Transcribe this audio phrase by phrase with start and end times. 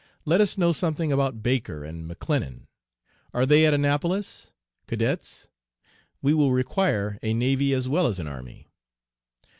[0.25, 2.65] Let us know something about Baker and McClennan.
[3.35, 4.51] Are they at Annapolis?
[4.87, 5.47] Cadets?
[6.23, 8.67] (We will require a navy as well as an army.)